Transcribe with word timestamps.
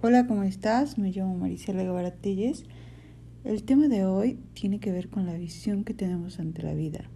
Hola, 0.00 0.28
¿cómo 0.28 0.44
estás? 0.44 0.96
Me 0.96 1.10
llamo 1.10 1.36
Maricela 1.36 1.82
Guevara. 1.82 2.14
El 3.42 3.64
tema 3.64 3.88
de 3.88 4.04
hoy 4.04 4.38
tiene 4.54 4.78
que 4.78 4.92
ver 4.92 5.08
con 5.08 5.26
la 5.26 5.34
visión 5.34 5.82
que 5.82 5.92
tenemos 5.92 6.38
ante 6.38 6.62
la 6.62 6.72
vida. 6.72 7.10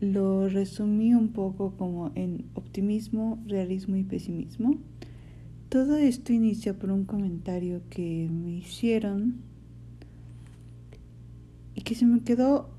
Lo 0.00 0.48
resumí 0.48 1.12
un 1.12 1.34
poco 1.34 1.76
como 1.76 2.12
en 2.14 2.46
optimismo, 2.54 3.38
realismo 3.46 3.96
y 3.96 4.04
pesimismo. 4.04 4.78
Todo 5.68 5.98
esto 5.98 6.32
inicia 6.32 6.78
por 6.78 6.90
un 6.90 7.04
comentario 7.04 7.82
que 7.90 8.30
me 8.32 8.52
hicieron 8.52 9.42
y 11.74 11.82
que 11.82 11.94
se 11.94 12.06
me 12.06 12.20
quedó 12.20 12.70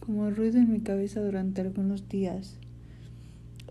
como 0.00 0.30
ruido 0.30 0.56
en 0.56 0.72
mi 0.72 0.80
cabeza 0.80 1.20
durante 1.20 1.60
algunos 1.60 2.08
días. 2.08 2.58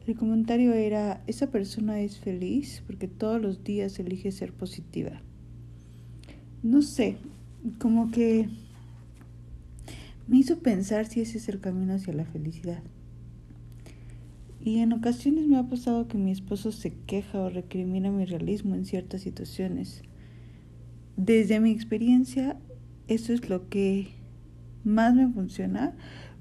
El 0.08 0.16
comentario 0.16 0.74
era, 0.74 1.24
esa 1.26 1.50
persona 1.50 2.00
es 2.00 2.20
feliz 2.20 2.84
porque 2.86 3.08
todos 3.08 3.42
los 3.42 3.64
días 3.64 3.98
elige 3.98 4.32
ser 4.32 4.54
positiva. 4.54 5.22
No 6.62 6.84
sé, 6.84 7.18
como 7.80 8.12
que 8.12 8.48
me 10.28 10.38
hizo 10.38 10.60
pensar 10.60 11.08
si 11.08 11.22
ese 11.22 11.40
es 11.40 11.50
el 11.50 11.60
camino 11.60 11.94
hacia 11.94 12.14
la 12.14 12.26
felicidad. 12.26 12.84
Y 14.64 14.80
en 14.80 14.94
ocasiones 14.94 15.48
me 15.48 15.58
ha 15.58 15.64
pasado 15.64 16.08
que 16.08 16.18
mi 16.18 16.32
esposo 16.32 16.72
se 16.72 16.92
queja 16.92 17.40
o 17.40 17.50
recrimina 17.50 18.12
mi 18.12 18.26
realismo 18.26 18.76
en 18.76 18.86
ciertas 18.86 19.22
situaciones. 19.22 20.04
Desde 21.18 21.60
mi 21.60 21.72
experiencia, 21.72 22.58
eso 23.08 23.34
es 23.34 23.50
lo 23.50 23.70
que 23.70 24.10
más 24.84 25.16
me 25.16 25.28
funciona, 25.28 25.96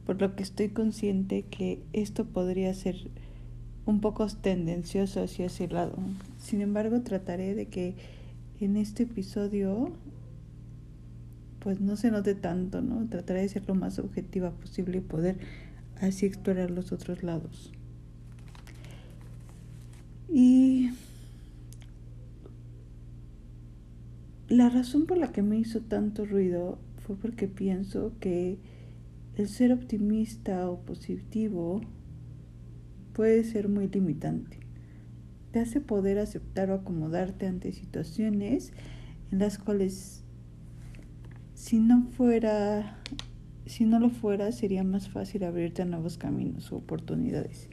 por 0.04 0.20
lo 0.20 0.36
que 0.36 0.42
estoy 0.42 0.68
consciente 0.68 1.42
que 1.42 1.82
esto 1.92 2.26
podría 2.26 2.72
ser 2.74 3.10
un 3.86 4.00
poco 4.00 4.26
tendencioso 4.26 5.22
hacia 5.22 5.46
ese 5.46 5.68
lado. 5.68 5.96
Sin 6.38 6.60
embargo, 6.60 7.00
trataré 7.02 7.54
de 7.54 7.66
que 7.66 7.94
en 8.60 8.76
este 8.76 9.04
episodio 9.04 9.92
pues 11.64 11.80
no 11.80 11.96
se 11.96 12.10
note 12.10 12.34
tanto, 12.34 12.82
¿no? 12.82 13.08
Trataré 13.08 13.40
de 13.40 13.48
ser 13.48 13.66
lo 13.66 13.74
más 13.74 13.98
objetiva 13.98 14.50
posible 14.50 14.98
y 14.98 15.00
poder 15.00 15.38
así 16.00 16.26
explorar 16.26 16.70
los 16.70 16.92
otros 16.92 17.22
lados. 17.22 17.72
Y 20.30 20.90
la 24.48 24.68
razón 24.68 25.06
por 25.06 25.16
la 25.16 25.32
que 25.32 25.42
me 25.42 25.58
hizo 25.58 25.80
tanto 25.80 26.26
ruido 26.26 26.78
fue 27.06 27.16
porque 27.16 27.48
pienso 27.48 28.12
que 28.20 28.58
el 29.36 29.48
ser 29.48 29.72
optimista 29.72 30.68
o 30.68 30.80
positivo 30.80 31.80
puede 33.14 33.44
ser 33.44 33.68
muy 33.68 33.88
limitante. 33.88 34.58
Te 35.52 35.60
hace 35.60 35.80
poder 35.80 36.18
aceptar 36.18 36.70
o 36.70 36.74
acomodarte 36.74 37.46
ante 37.46 37.72
situaciones 37.72 38.72
en 39.30 39.38
las 39.38 39.56
cuales 39.56 40.24
si 41.54 41.78
no 41.78 42.08
fuera 42.10 43.00
si 43.66 43.86
no 43.86 43.98
lo 43.98 44.10
fuera 44.10 44.52
sería 44.52 44.84
más 44.84 45.08
fácil 45.08 45.44
abrirte 45.44 45.80
a 45.80 45.86
nuevos 45.86 46.18
caminos 46.18 46.70
o 46.70 46.76
oportunidades. 46.76 47.70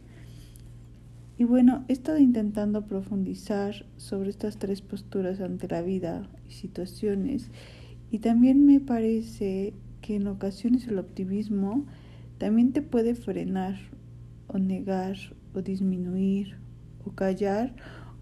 Y 1.38 1.44
bueno, 1.44 1.84
he 1.90 1.94
estado 1.94 2.20
intentando 2.20 2.86
profundizar 2.86 3.86
sobre 3.98 4.30
estas 4.30 4.58
tres 4.58 4.82
posturas 4.82 5.42
ante 5.42 5.68
la 5.68 5.82
vida 5.82 6.30
y 6.48 6.54
situaciones 6.54 7.50
y 8.10 8.20
también 8.20 8.66
me 8.66 8.80
parece 8.80 9.74
que 10.02 10.16
en 10.16 10.28
ocasiones 10.28 10.88
el 10.88 11.00
optimismo 11.00 11.86
también 12.38 12.72
te 12.72 12.82
puede 12.82 13.16
frenar 13.16 13.76
o 14.54 14.60
negar 14.60 15.16
o 15.54 15.62
disminuir 15.62 16.58
o 17.06 17.12
callar 17.12 17.74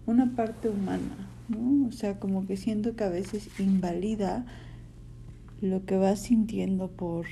una 0.06 0.34
parte 0.34 0.68
humana, 0.68 1.28
¿no? 1.48 1.86
O 1.88 1.92
sea, 1.92 2.18
como 2.18 2.46
que 2.46 2.56
siento 2.56 2.96
que 2.96 3.04
a 3.04 3.08
veces 3.08 3.48
invalida 3.60 4.46
lo 5.60 5.84
que 5.84 5.96
vas 5.96 6.20
sintiendo 6.20 6.90
por 6.90 7.26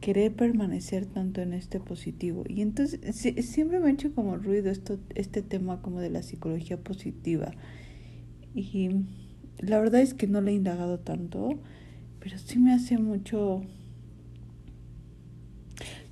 querer 0.00 0.34
permanecer 0.34 1.06
tanto 1.06 1.40
en 1.42 1.52
este 1.52 1.78
positivo. 1.78 2.44
Y 2.48 2.62
entonces 2.62 3.00
siempre 3.46 3.78
me 3.78 3.88
ha 3.88 3.92
hecho 3.92 4.14
como 4.14 4.36
ruido 4.36 4.70
esto, 4.70 4.98
este 5.14 5.42
tema 5.42 5.80
como 5.82 6.00
de 6.00 6.10
la 6.10 6.22
psicología 6.22 6.78
positiva. 6.78 7.52
Y 8.54 8.90
la 9.58 9.78
verdad 9.78 10.00
es 10.00 10.14
que 10.14 10.26
no 10.26 10.40
le 10.40 10.50
he 10.50 10.54
indagado 10.54 10.98
tanto, 10.98 11.60
pero 12.20 12.38
sí 12.38 12.58
me 12.58 12.72
hace 12.72 12.98
mucho 12.98 13.62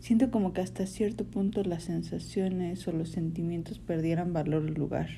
Siento 0.00 0.30
como 0.30 0.54
que 0.54 0.62
hasta 0.62 0.86
cierto 0.86 1.26
punto 1.26 1.62
las 1.62 1.84
sensaciones 1.84 2.88
o 2.88 2.92
los 2.92 3.10
sentimientos 3.10 3.78
perdieran 3.78 4.32
valor 4.32 4.66
al 4.66 4.74
lugar. 4.74 5.08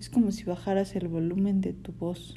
Es 0.00 0.10
como 0.10 0.32
si 0.32 0.42
bajaras 0.42 0.96
el 0.96 1.06
volumen 1.06 1.60
de 1.60 1.72
tu 1.74 1.92
voz. 1.92 2.34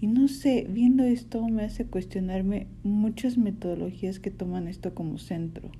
Y 0.00 0.06
no 0.06 0.28
sé, 0.28 0.66
viendo 0.68 1.04
esto 1.04 1.46
me 1.46 1.64
hace 1.64 1.86
cuestionarme 1.86 2.68
muchas 2.82 3.36
metodologías 3.36 4.18
que 4.18 4.30
toman 4.30 4.66
esto 4.66 4.94
como 4.94 5.18
centro. 5.18 5.70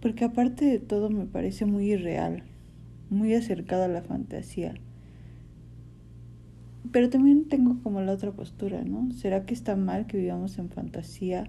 Porque 0.00 0.24
aparte 0.24 0.64
de 0.64 0.78
todo 0.78 1.10
me 1.10 1.26
parece 1.26 1.66
muy 1.66 1.92
irreal, 1.92 2.44
muy 3.10 3.34
acercado 3.34 3.84
a 3.84 3.88
la 3.88 4.02
fantasía. 4.02 4.74
Pero 6.90 7.08
también 7.08 7.48
tengo 7.48 7.80
como 7.82 8.00
la 8.00 8.12
otra 8.12 8.32
postura, 8.32 8.82
¿no? 8.82 9.12
¿Será 9.12 9.46
que 9.46 9.54
está 9.54 9.76
mal 9.76 10.06
que 10.06 10.18
vivamos 10.18 10.58
en 10.58 10.68
fantasía 10.68 11.44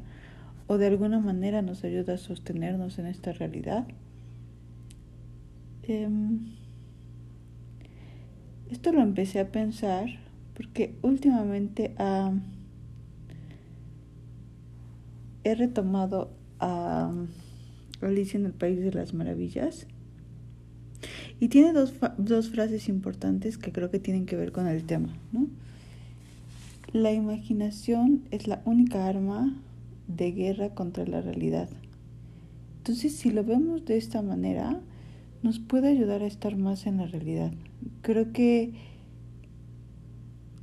o 0.67 0.77
de 0.77 0.87
alguna 0.87 1.19
manera 1.19 1.61
nos 1.61 1.83
ayuda 1.83 2.13
a 2.13 2.17
sostenernos 2.17 2.99
en 2.99 3.07
esta 3.07 3.33
realidad? 3.33 3.87
Em, 5.83 6.53
esto 8.69 8.91
lo 8.91 9.01
empecé 9.01 9.39
a 9.39 9.51
pensar 9.51 10.07
porque 10.55 10.95
últimamente 11.01 11.95
he 15.43 15.55
retomado 15.55 16.31
a 16.59 17.11
Alicia 18.01 18.39
en 18.39 18.45
el 18.45 18.53
País 18.53 18.79
de 18.79 18.91
las 18.91 19.13
Maravillas 19.13 19.87
y 21.39 21.49
tiene 21.49 21.73
dos, 21.73 21.93
dos 22.17 22.49
frases 22.49 22.87
importantes 22.89 23.57
que 23.57 23.71
creo 23.71 23.91
que 23.91 23.99
tienen 23.99 24.25
que 24.25 24.35
ver 24.35 24.51
con 24.51 24.67
el 24.67 24.83
tema. 24.83 25.09
¿no? 25.31 25.47
La 26.93 27.11
imaginación 27.11 28.21
es 28.31 28.47
la 28.47 28.61
única 28.65 29.07
arma 29.07 29.55
de 30.07 30.31
guerra 30.31 30.69
contra 30.69 31.05
la 31.05 31.21
realidad. 31.21 31.69
Entonces, 32.77 33.15
si 33.15 33.31
lo 33.31 33.43
vemos 33.43 33.85
de 33.85 33.97
esta 33.97 34.21
manera, 34.21 34.81
nos 35.41 35.59
puede 35.59 35.87
ayudar 35.87 36.21
a 36.21 36.27
estar 36.27 36.55
más 36.55 36.85
en 36.85 36.97
la 36.97 37.07
realidad. 37.07 37.51
Creo 38.01 38.31
que 38.31 38.73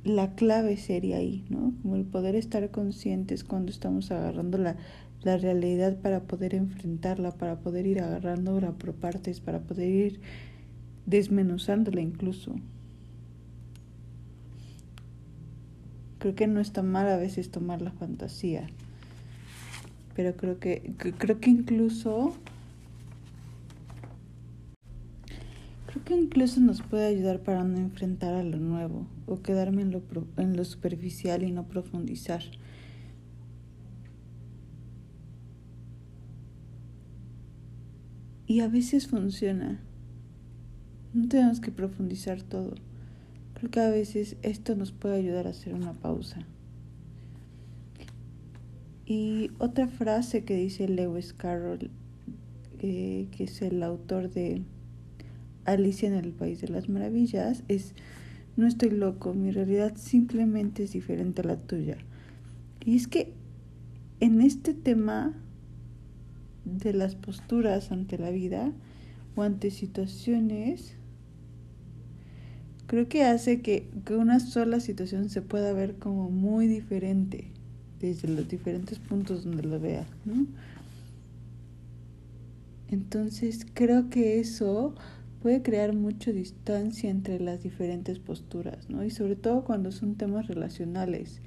la 0.03 0.33
clave 0.35 0.77
sería 0.77 1.17
ahí, 1.17 1.45
¿no? 1.49 1.73
Como 1.81 1.95
el 1.95 2.05
poder 2.05 2.35
estar 2.35 2.69
conscientes 2.71 3.43
cuando 3.43 3.71
estamos 3.71 4.11
agarrando 4.11 4.57
la, 4.57 4.77
la 5.23 5.37
realidad 5.37 5.97
para 5.97 6.21
poder 6.21 6.55
enfrentarla, 6.55 7.31
para 7.31 7.59
poder 7.59 7.85
ir 7.87 8.01
agarrándola 8.01 8.71
por 8.71 8.93
partes, 8.93 9.39
para 9.39 9.59
poder 9.59 9.89
ir 9.89 10.21
desmenuzándola 11.05 12.01
incluso. 12.01 12.55
Creo 16.19 16.35
que 16.35 16.47
no 16.47 16.59
está 16.59 16.83
mal 16.83 17.09
a 17.09 17.17
veces 17.17 17.49
tomar 17.49 17.81
la 17.81 17.91
fantasía, 17.91 18.67
pero 20.15 20.35
creo 20.35 20.59
que 20.59 20.93
creo 21.17 21.39
que 21.39 21.49
incluso 21.49 22.35
creo 25.87 26.03
que 26.05 26.15
incluso 26.15 26.59
nos 26.59 26.81
puede 26.83 27.07
ayudar 27.07 27.39
para 27.39 27.63
no 27.63 27.77
enfrentar 27.77 28.35
a 28.35 28.43
lo 28.43 28.57
nuevo 28.57 29.07
o 29.25 29.41
quedarme 29.41 29.81
en 29.81 29.91
lo, 29.91 30.03
en 30.37 30.55
lo 30.55 30.63
superficial 30.63 31.43
y 31.43 31.51
no 31.51 31.67
profundizar. 31.67 32.43
Y 38.45 38.59
a 38.59 38.67
veces 38.67 39.07
funciona. 39.07 39.79
No 41.13 41.27
tenemos 41.27 41.59
que 41.59 41.71
profundizar 41.71 42.41
todo. 42.41 42.75
Creo 43.55 43.69
que 43.69 43.79
a 43.81 43.89
veces 43.89 44.37
esto 44.43 44.75
nos 44.75 44.91
puede 44.91 45.17
ayudar 45.17 45.45
a 45.45 45.51
hacer 45.51 45.73
una 45.73 45.93
pausa. 45.93 46.45
Y 49.05 49.51
otra 49.59 49.87
frase 49.87 50.45
que 50.45 50.55
dice 50.55 50.87
Lewis 50.87 51.33
Carroll, 51.33 51.91
eh, 52.79 53.27
que 53.31 53.43
es 53.43 53.61
el 53.61 53.83
autor 53.83 54.29
de 54.29 54.61
Alicia 55.65 56.07
en 56.07 56.15
el 56.15 56.31
País 56.31 56.61
de 56.61 56.69
las 56.69 56.87
Maravillas, 56.87 57.63
es, 57.67 57.93
no 58.55 58.65
estoy 58.65 58.91
loco, 58.91 59.33
mi 59.33 59.51
realidad 59.51 59.97
simplemente 59.97 60.83
es 60.83 60.93
diferente 60.93 61.41
a 61.41 61.45
la 61.45 61.57
tuya. 61.57 61.97
Y 62.85 62.95
es 62.95 63.09
que 63.09 63.33
en 64.21 64.39
este 64.39 64.73
tema 64.73 65.33
de 66.63 66.93
las 66.93 67.15
posturas 67.15 67.91
ante 67.91 68.17
la 68.17 68.29
vida 68.29 68.71
o 69.35 69.41
ante 69.41 69.71
situaciones, 69.71 70.95
creo 72.91 73.07
que 73.07 73.23
hace 73.23 73.61
que, 73.61 73.87
una 74.09 74.41
sola 74.41 74.81
situación 74.81 75.29
se 75.29 75.41
pueda 75.41 75.71
ver 75.71 75.95
como 75.95 76.29
muy 76.29 76.67
diferente 76.67 77.47
desde 78.01 78.27
los 78.27 78.49
diferentes 78.49 78.99
puntos 78.99 79.45
donde 79.45 79.63
lo 79.63 79.79
vea, 79.79 80.05
¿no? 80.25 80.45
Entonces 82.89 83.65
creo 83.73 84.09
que 84.09 84.41
eso 84.41 84.93
puede 85.41 85.61
crear 85.61 85.95
mucha 85.95 86.33
distancia 86.33 87.09
entre 87.09 87.39
las 87.39 87.63
diferentes 87.63 88.19
posturas, 88.19 88.89
¿no? 88.89 89.05
Y 89.05 89.09
sobre 89.09 89.37
todo 89.37 89.63
cuando 89.63 89.93
son 89.93 90.15
temas 90.15 90.47
relacionales, 90.47 91.39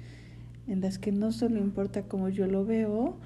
en 0.65 0.81
las 0.81 0.97
que 0.97 1.11
no 1.11 1.31
solo 1.31 1.59
importa 1.59 2.07
cómo 2.07 2.29
yo 2.29 2.47
lo 2.47 2.65
veo, 2.65 3.19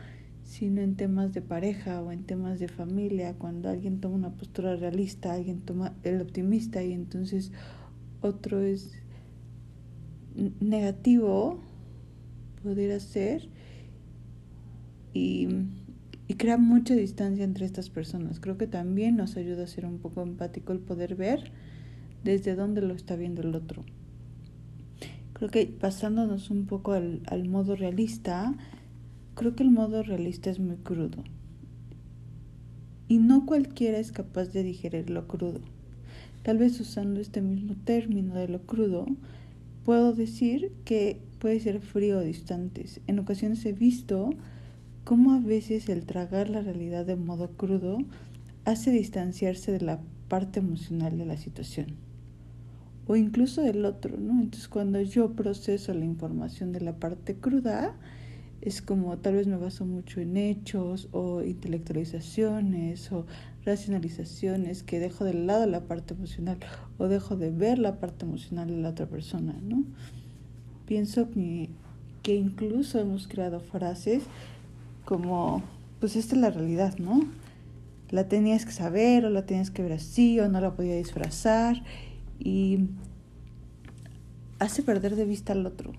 sino 0.43 0.81
en 0.81 0.97
temas 0.97 1.33
de 1.33 1.41
pareja 1.41 2.01
o 2.01 2.11
en 2.11 2.25
temas 2.25 2.59
de 2.59 2.67
familia, 2.67 3.35
cuando 3.35 3.69
alguien 3.69 4.01
toma 4.01 4.15
una 4.15 4.31
postura 4.31 4.75
realista, 4.75 5.31
alguien 5.31 5.61
toma 5.61 5.93
el 6.03 6.19
optimista 6.19 6.83
y 6.83 6.91
entonces 6.91 7.53
otro 8.21 8.59
es 8.59 8.91
negativo, 10.59 11.59
podría 12.63 12.99
ser, 12.99 13.49
y, 15.13 15.47
y 16.27 16.33
crea 16.35 16.57
mucha 16.57 16.95
distancia 16.95 17.43
entre 17.43 17.65
estas 17.65 17.89
personas. 17.89 18.39
Creo 18.39 18.57
que 18.57 18.67
también 18.67 19.15
nos 19.15 19.37
ayuda 19.37 19.63
a 19.63 19.67
ser 19.67 19.85
un 19.85 19.99
poco 19.99 20.21
empático 20.21 20.71
el 20.71 20.79
poder 20.79 21.15
ver 21.15 21.51
desde 22.23 22.55
dónde 22.55 22.81
lo 22.81 22.93
está 22.93 23.15
viendo 23.15 23.41
el 23.41 23.55
otro. 23.55 23.83
Creo 25.33 25.49
que 25.49 25.65
pasándonos 25.65 26.49
un 26.49 26.65
poco 26.65 26.91
al, 26.91 27.21
al 27.27 27.47
modo 27.47 27.75
realista, 27.75 28.55
creo 29.35 29.55
que 29.55 29.63
el 29.63 29.71
modo 29.71 30.03
realista 30.03 30.49
es 30.49 30.59
muy 30.59 30.75
crudo. 30.77 31.23
Y 33.07 33.17
no 33.17 33.45
cualquiera 33.45 33.97
es 33.97 34.11
capaz 34.11 34.51
de 34.53 34.63
digerir 34.63 35.09
lo 35.09 35.27
crudo. 35.27 35.61
Tal 36.43 36.57
vez 36.57 36.79
usando 36.79 37.19
este 37.19 37.41
mismo 37.41 37.75
término 37.83 38.35
de 38.35 38.47
lo 38.47 38.61
crudo, 38.61 39.05
puedo 39.83 40.13
decir 40.13 40.71
que 40.85 41.19
puede 41.39 41.59
ser 41.59 41.81
frío 41.81 42.19
o 42.19 42.21
distante. 42.21 42.85
En 43.07 43.19
ocasiones 43.19 43.65
he 43.65 43.73
visto 43.73 44.31
cómo 45.03 45.33
a 45.33 45.39
veces 45.39 45.89
el 45.89 46.05
tragar 46.05 46.49
la 46.49 46.61
realidad 46.61 47.05
de 47.05 47.15
modo 47.15 47.49
crudo 47.51 47.97
hace 48.65 48.91
distanciarse 48.91 49.71
de 49.71 49.81
la 49.81 50.01
parte 50.27 50.59
emocional 50.59 51.17
de 51.17 51.25
la 51.25 51.37
situación 51.37 52.09
o 53.09 53.15
incluso 53.15 53.63
del 53.63 53.85
otro, 53.85 54.17
¿no? 54.17 54.39
Entonces 54.39 54.67
cuando 54.67 55.01
yo 55.01 55.33
proceso 55.33 55.95
la 55.95 56.05
información 56.05 56.71
de 56.71 56.81
la 56.81 56.93
parte 56.97 57.33
cruda, 57.33 57.95
es 58.61 58.83
como 58.83 59.17
tal 59.17 59.33
vez 59.33 59.47
me 59.47 59.57
baso 59.57 59.83
mucho 59.83 60.21
en 60.21 60.37
hechos 60.37 61.09
o 61.11 61.41
intelectualizaciones 61.41 63.11
o 63.11 63.25
racionalizaciones 63.65 64.83
que 64.83 64.99
dejo 64.99 65.25
de 65.25 65.33
lado 65.33 65.65
la 65.65 65.81
parte 65.81 66.13
emocional 66.13 66.57
o 66.97 67.07
dejo 67.07 67.35
de 67.35 67.51
ver 67.51 67.79
la 67.79 67.99
parte 67.99 68.25
emocional 68.25 68.67
de 68.67 68.77
la 68.77 68.89
otra 68.89 69.07
persona, 69.07 69.55
¿no? 69.61 69.83
Pienso 70.85 71.29
que, 71.29 71.69
que 72.23 72.35
incluso 72.35 72.99
hemos 72.99 73.27
creado 73.27 73.59
frases 73.59 74.23
como, 75.05 75.61
pues 75.99 76.15
esta 76.15 76.35
es 76.35 76.41
la 76.41 76.49
realidad, 76.49 76.97
¿no? 76.97 77.21
La 78.09 78.27
tenías 78.27 78.65
que 78.65 78.71
saber 78.71 79.25
o 79.25 79.29
la 79.29 79.45
tenías 79.45 79.69
que 79.71 79.83
ver 79.83 79.93
así 79.93 80.39
o 80.39 80.49
no 80.49 80.61
la 80.61 80.73
podía 80.73 80.95
disfrazar 80.95 81.83
y 82.39 82.87
hace 84.57 84.81
perder 84.81 85.15
de 85.15 85.25
vista 85.25 85.53
al 85.53 85.65
otro 85.65 85.93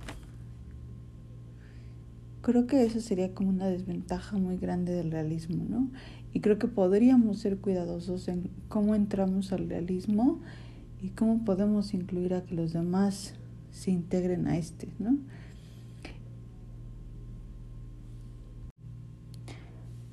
creo 2.42 2.66
que 2.66 2.84
eso 2.84 3.00
sería 3.00 3.34
como 3.34 3.50
una 3.50 3.68
desventaja 3.68 4.36
muy 4.36 4.56
grande 4.56 4.92
del 4.92 5.10
realismo, 5.10 5.64
¿no? 5.68 5.90
Y 6.32 6.40
creo 6.40 6.58
que 6.58 6.68
podríamos 6.68 7.38
ser 7.38 7.58
cuidadosos 7.58 8.28
en 8.28 8.50
cómo 8.68 8.94
entramos 8.94 9.52
al 9.52 9.68
realismo 9.68 10.40
y 11.02 11.08
cómo 11.08 11.44
podemos 11.44 11.94
incluir 11.94 12.34
a 12.34 12.44
que 12.44 12.54
los 12.54 12.72
demás 12.72 13.34
se 13.70 13.90
integren 13.90 14.46
a 14.46 14.56
este, 14.56 14.92
¿no? 14.98 15.16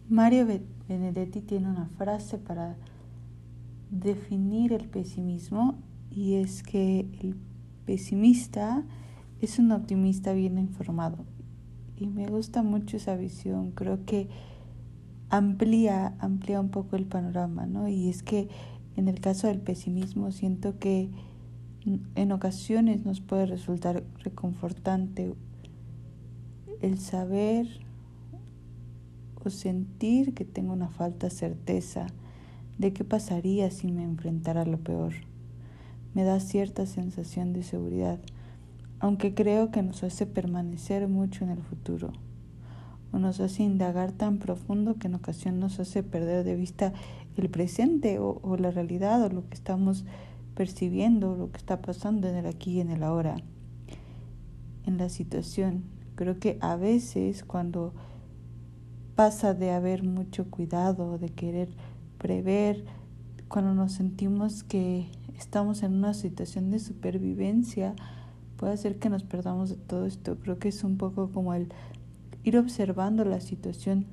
Mario 0.10 0.48
Benedetti 0.88 1.42
tiene 1.42 1.68
una 1.68 1.88
frase 1.98 2.38
para 2.38 2.78
definir 3.92 4.72
el 4.72 4.88
pesimismo 4.88 5.78
y 6.10 6.36
es 6.36 6.64
que 6.64 7.02
el 7.22 7.36
pesimista 7.86 8.86
es 9.42 9.60
un 9.60 9.72
optimista 9.72 10.32
bien 10.32 10.58
informado 10.58 11.26
y 11.98 12.08
me 12.08 12.28
gusta 12.28 12.64
mucho 12.64 12.98
esa 12.98 13.16
visión. 13.16 13.72
Creo 13.72 14.06
que 14.06 14.30
amplía, 15.30 16.16
amplía 16.20 16.60
un 16.60 16.70
poco 16.70 16.96
el 16.96 17.06
panorama, 17.06 17.66
¿no? 17.66 17.88
Y 17.88 18.10
es 18.10 18.24
que 18.24 18.50
en 18.96 19.08
el 19.08 19.20
caso 19.20 19.48
del 19.48 19.60
pesimismo 19.60 20.32
siento 20.32 20.80
que 20.80 21.10
en 22.16 22.32
ocasiones 22.32 23.06
nos 23.06 23.22
puede 23.22 23.46
resultar 23.46 24.04
reconfortante 24.24 25.36
el 26.82 27.00
saber 27.00 27.68
o 29.44 29.50
sentir 29.50 30.34
que 30.34 30.44
tengo 30.44 30.74
una 30.74 30.90
falta 30.90 31.28
de 31.28 31.36
certeza 31.36 32.08
de 32.78 32.94
qué 32.94 33.04
pasaría 33.04 33.72
si 33.72 33.92
me 33.92 34.04
enfrentara 34.04 34.62
a 34.62 34.66
lo 34.66 34.80
peor. 34.80 35.14
Me 36.14 36.24
da 36.24 36.40
cierta 36.40 36.86
sensación 36.86 37.54
de 37.54 37.64
seguridad 37.64 38.20
aunque 39.00 39.34
creo 39.34 39.72
que 39.72 39.84
nos 39.84 40.04
hace 40.04 40.26
permanecer 40.26 41.08
mucho 41.08 41.44
en 41.44 41.52
el 41.52 41.62
futuro, 41.62 42.12
o 43.12 43.20
nos 43.20 43.40
hace 43.40 43.64
indagar 43.64 44.12
tan 44.12 44.38
profundo 44.40 44.96
que 44.96 45.08
en 45.08 45.16
ocasión 45.16 45.60
nos 45.60 45.80
hace 45.80 46.04
perder 46.04 46.44
de 46.44 46.56
vista 46.56 46.94
el 47.38 47.50
presente 47.50 48.20
o, 48.20 48.58
la 48.58 48.72
realidad 48.72 49.24
o 49.24 49.30
lo 49.30 49.48
que 49.48 49.56
estamos 49.56 50.06
percibiendo, 50.56 51.36
lo 51.36 51.52
que 51.52 51.58
está 51.58 51.82
pasando 51.82 52.28
en 52.28 52.36
el 52.36 52.48
aquí 52.48 52.74
y 52.74 52.82
en 52.82 52.90
el 52.90 53.04
ahora, 53.04 53.38
en 54.86 54.98
la 54.98 55.10
situación. 55.10 55.84
Creo 56.16 56.40
que 56.40 56.58
a 56.62 56.76
veces 56.76 57.44
cuando 57.44 57.94
pasa 59.16 59.54
de 59.54 59.72
haber 59.72 60.04
mucho 60.04 60.50
cuidado, 60.50 61.18
de 61.18 61.30
querer 61.30 61.70
prever, 62.18 62.86
cuando 63.48 63.74
nos 63.74 63.94
sentimos 63.94 64.64
que 64.64 65.10
estamos 65.38 65.84
en 65.84 65.94
una 65.94 66.14
situación 66.14 66.72
de 66.72 66.80
supervivencia, 66.80 67.96
puede 68.58 68.74
hacer 68.74 68.98
que 69.00 69.10
nos 69.10 69.24
perdamos 69.24 69.70
de 69.70 69.76
todo 69.76 70.06
esto. 70.06 70.38
Creo 70.40 70.58
que 70.58 70.70
es 70.70 70.84
un 70.84 70.98
poco 70.98 71.30
como 71.30 71.54
el 71.54 71.70
ir 72.50 72.58
observando 72.58 73.26
la 73.26 73.42
situación. 73.42 74.06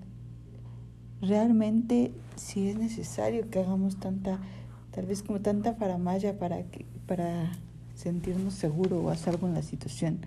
Realmente 1.21 2.13
si 2.37 2.69
es 2.69 2.79
necesario 2.79 3.49
que 3.49 3.61
hagamos 3.61 3.97
tanta, 3.99 4.41
tal 4.91 5.07
vez 5.07 5.23
como 5.23 5.41
tanta 5.41 5.75
faramaya 5.75 6.39
para, 6.39 6.65
que, 6.65 6.85
para 7.07 7.53
sentirnos 7.95 8.55
seguros 8.55 9.05
o 9.05 9.11
hacer 9.11 9.35
algo 9.35 9.47
en 9.47 9.55
la 9.55 9.63
situación. 9.63 10.21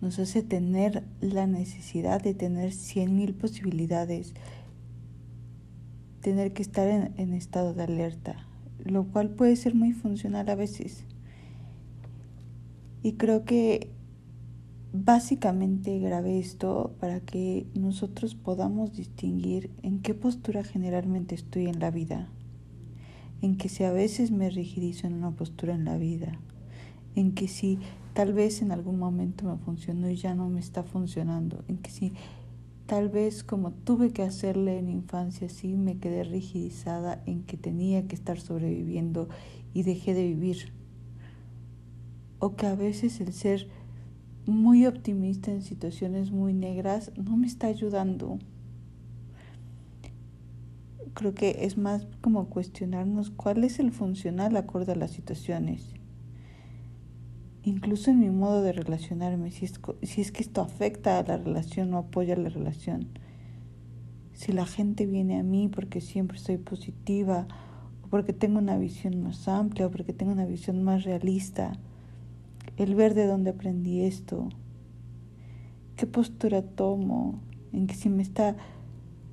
Nos 0.00 0.18
hace 0.18 0.42
tener 0.42 1.04
la 1.20 1.46
necesidad 1.46 2.20
de 2.20 2.34
tener 2.34 2.72
cien 2.72 3.16
mil 3.16 3.34
posibilidades, 3.34 4.34
tener 6.20 6.52
que 6.52 6.62
estar 6.62 6.88
en, 6.88 7.12
en 7.16 7.32
estado 7.32 7.72
de 7.72 7.84
alerta, 7.84 8.46
lo 8.84 9.04
cual 9.04 9.30
puede 9.30 9.56
ser 9.56 9.74
muy 9.74 9.92
funcional 9.92 10.48
a 10.48 10.54
veces 10.54 11.04
y 13.02 13.14
creo 13.14 13.44
que 13.44 13.90
básicamente 14.92 15.98
grabé 15.98 16.38
esto 16.38 16.94
para 17.00 17.20
que 17.20 17.66
nosotros 17.74 18.34
podamos 18.34 18.92
distinguir 18.92 19.70
en 19.82 20.00
qué 20.00 20.14
postura 20.14 20.64
generalmente 20.64 21.34
estoy 21.34 21.66
en 21.66 21.80
la 21.80 21.90
vida, 21.90 22.28
en 23.40 23.56
que 23.56 23.68
si 23.68 23.84
a 23.84 23.92
veces 23.92 24.30
me 24.30 24.50
rigidizo 24.50 25.06
en 25.06 25.14
una 25.14 25.30
postura 25.30 25.74
en 25.74 25.86
la 25.86 25.96
vida, 25.96 26.38
en 27.14 27.32
que 27.32 27.48
si 27.48 27.78
tal 28.12 28.34
vez 28.34 28.60
en 28.60 28.70
algún 28.70 28.98
momento 28.98 29.44
me 29.46 29.56
funcionó 29.56 30.10
y 30.10 30.16
ya 30.16 30.34
no 30.34 30.48
me 30.50 30.60
está 30.60 30.82
funcionando, 30.82 31.64
en 31.68 31.78
que 31.78 31.90
si 31.90 32.12
tal 32.84 33.08
vez 33.08 33.42
como 33.44 33.72
tuve 33.72 34.10
que 34.12 34.22
hacerle 34.22 34.78
en 34.78 34.90
infancia, 34.90 35.48
sí 35.48 35.74
me 35.74 35.96
quedé 35.96 36.24
rigidizada 36.24 37.22
en 37.24 37.44
que 37.44 37.56
tenía 37.56 38.06
que 38.06 38.14
estar 38.14 38.38
sobreviviendo 38.38 39.30
y 39.72 39.84
dejé 39.84 40.12
de 40.12 40.26
vivir. 40.26 40.74
O 42.38 42.56
que 42.56 42.66
a 42.66 42.74
veces 42.74 43.20
el 43.20 43.32
ser 43.32 43.68
muy 44.46 44.86
optimista 44.86 45.52
en 45.52 45.62
situaciones 45.62 46.32
muy 46.32 46.52
negras 46.52 47.12
no 47.16 47.36
me 47.36 47.46
está 47.46 47.68
ayudando. 47.68 48.38
Creo 51.14 51.34
que 51.34 51.58
es 51.60 51.76
más 51.76 52.06
como 52.20 52.46
cuestionarnos 52.46 53.30
cuál 53.30 53.64
es 53.64 53.78
el 53.78 53.92
funcional 53.92 54.56
acorde 54.56 54.92
a 54.92 54.96
las 54.96 55.12
situaciones. 55.12 55.94
Incluso 57.62 58.10
en 58.10 58.18
mi 58.18 58.30
modo 58.30 58.62
de 58.62 58.72
relacionarme, 58.72 59.52
si 59.52 59.66
es, 59.66 59.80
si 60.02 60.20
es 60.20 60.32
que 60.32 60.42
esto 60.42 60.62
afecta 60.62 61.18
a 61.18 61.22
la 61.22 61.36
relación 61.36 61.94
o 61.94 61.98
apoya 61.98 62.34
la 62.34 62.48
relación. 62.48 63.08
Si 64.32 64.50
la 64.50 64.66
gente 64.66 65.06
viene 65.06 65.38
a 65.38 65.44
mí 65.44 65.68
porque 65.68 66.00
siempre 66.00 66.38
soy 66.38 66.56
positiva, 66.56 67.46
o 68.02 68.08
porque 68.08 68.32
tengo 68.32 68.58
una 68.58 68.78
visión 68.78 69.22
más 69.22 69.46
amplia, 69.46 69.86
o 69.86 69.90
porque 69.90 70.12
tengo 70.12 70.32
una 70.32 70.46
visión 70.46 70.82
más 70.82 71.04
realista 71.04 71.78
el 72.76 72.94
ver 72.94 73.14
de 73.14 73.26
dónde 73.26 73.50
aprendí 73.50 74.02
esto, 74.02 74.48
qué 75.96 76.06
postura 76.06 76.62
tomo, 76.62 77.40
en 77.72 77.86
que 77.86 77.94
si 77.94 78.08
me 78.08 78.22
está 78.22 78.56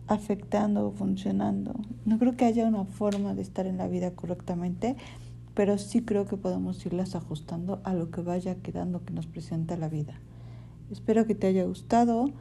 afectando 0.08 0.88
o 0.88 0.92
funcionando. 0.92 1.74
No 2.06 2.18
creo 2.20 2.36
que 2.36 2.46
haya 2.46 2.68
una 2.68 2.86
forma 2.86 3.34
de 3.34 3.42
estar 3.42 3.66
en 3.68 3.78
la 3.78 3.88
vida 3.88 4.12
correctamente, 4.12 4.96
pero 5.54 5.78
sí 5.78 6.02
creo 6.02 6.26
que 6.26 6.38
podemos 6.38 6.86
irlas 6.86 7.16
ajustando 7.16 7.82
a 7.84 7.94
lo 7.94 8.12
que 8.12 8.22
vaya 8.22 8.56
quedando 8.56 9.04
que 9.04 9.14
nos 9.14 9.28
presenta 9.28 9.78
la 9.78 9.90
vida. 9.90 10.20
Espero 10.92 11.26
que 11.26 11.36
te 11.36 11.48
haya 11.48 11.66
gustado. 11.66 12.32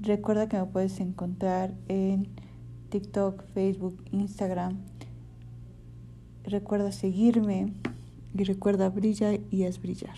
Recuerda 0.00 0.48
que 0.48 0.58
me 0.58 0.66
puedes 0.66 1.00
encontrar 1.00 1.74
en 1.88 2.28
TikTok, 2.90 3.44
Facebook, 3.54 4.02
Instagram 4.12 4.78
recuerda 6.44 6.92
seguirme 6.92 7.72
y 8.34 8.44
recuerda 8.44 8.90
brilla 8.90 9.32
y 9.50 9.62
es 9.62 9.80
brillar. 9.80 10.16